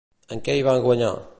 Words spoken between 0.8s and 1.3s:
guanyar?